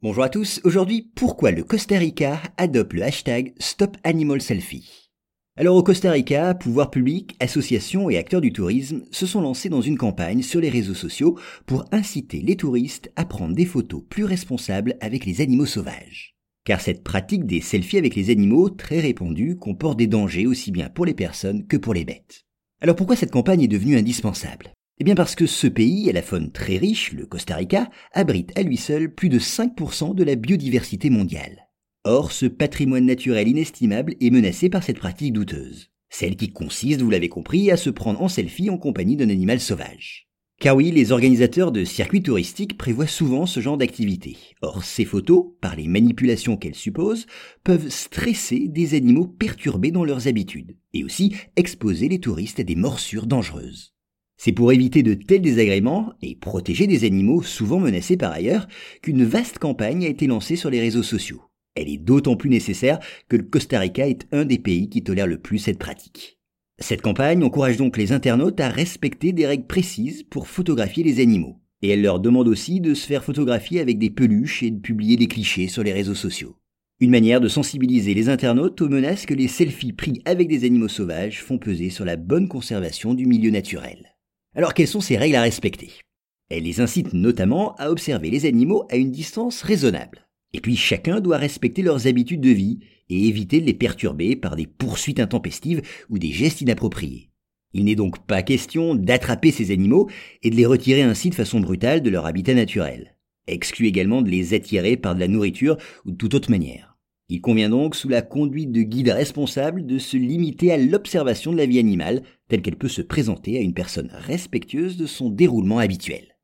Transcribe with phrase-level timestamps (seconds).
[0.00, 5.10] Bonjour à tous, aujourd'hui pourquoi le Costa Rica adopte le hashtag StopAnimalSelfie
[5.56, 9.80] Alors au Costa Rica, pouvoirs publics, associations et acteurs du tourisme se sont lancés dans
[9.80, 14.22] une campagne sur les réseaux sociaux pour inciter les touristes à prendre des photos plus
[14.22, 16.36] responsables avec les animaux sauvages.
[16.64, 20.90] Car cette pratique des selfies avec les animaux, très répandue, comporte des dangers aussi bien
[20.90, 22.44] pour les personnes que pour les bêtes.
[22.80, 24.72] Alors pourquoi cette campagne est devenue indispensable?
[25.00, 28.52] Eh bien parce que ce pays, à la faune très riche, le Costa Rica, abrite
[28.56, 31.68] à lui seul plus de 5% de la biodiversité mondiale.
[32.04, 35.90] Or, ce patrimoine naturel inestimable est menacé par cette pratique douteuse.
[36.10, 39.60] Celle qui consiste, vous l'avez compris, à se prendre en selfie en compagnie d'un animal
[39.60, 40.28] sauvage.
[40.60, 44.36] Car oui, les organisateurs de circuits touristiques prévoient souvent ce genre d'activité.
[44.62, 47.26] Or, ces photos, par les manipulations qu'elles supposent,
[47.62, 52.74] peuvent stresser des animaux perturbés dans leurs habitudes, et aussi exposer les touristes à des
[52.74, 53.94] morsures dangereuses.
[54.40, 58.68] C'est pour éviter de tels désagréments et protéger des animaux souvent menacés par ailleurs
[59.02, 61.42] qu'une vaste campagne a été lancée sur les réseaux sociaux.
[61.74, 65.26] Elle est d'autant plus nécessaire que le Costa Rica est un des pays qui tolère
[65.26, 66.38] le plus cette pratique.
[66.78, 71.56] Cette campagne encourage donc les internautes à respecter des règles précises pour photographier les animaux.
[71.82, 75.16] Et elle leur demande aussi de se faire photographier avec des peluches et de publier
[75.16, 76.56] des clichés sur les réseaux sociaux.
[77.00, 80.88] Une manière de sensibiliser les internautes aux menaces que les selfies pris avec des animaux
[80.88, 84.17] sauvages font peser sur la bonne conservation du milieu naturel.
[84.58, 85.92] Alors quelles sont ces règles à respecter?
[86.50, 90.26] Elle les incite notamment à observer les animaux à une distance raisonnable.
[90.52, 94.56] Et puis chacun doit respecter leurs habitudes de vie et éviter de les perturber par
[94.56, 97.30] des poursuites intempestives ou des gestes inappropriés.
[97.72, 100.10] Il n'est donc pas question d'attraper ces animaux
[100.42, 103.14] et de les retirer ainsi de façon brutale de leur habitat naturel.
[103.46, 106.87] Exclut également de les attirer par de la nourriture ou de toute autre manière.
[107.30, 111.58] Il convient donc, sous la conduite de guides responsables, de se limiter à l'observation de
[111.58, 115.78] la vie animale, telle qu'elle peut se présenter à une personne respectueuse de son déroulement
[115.78, 116.37] habituel.